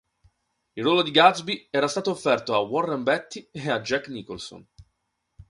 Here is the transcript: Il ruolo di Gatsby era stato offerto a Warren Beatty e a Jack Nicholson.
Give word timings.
Il 0.75 0.83
ruolo 0.83 1.03
di 1.03 1.11
Gatsby 1.11 1.67
era 1.69 1.87
stato 1.87 2.09
offerto 2.09 2.55
a 2.55 2.59
Warren 2.61 3.03
Beatty 3.03 3.49
e 3.51 3.69
a 3.69 3.81
Jack 3.81 4.07
Nicholson. 4.07 4.67